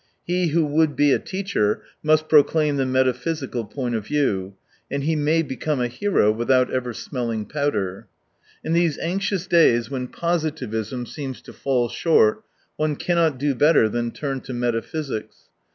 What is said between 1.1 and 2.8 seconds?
a teacher must proclaim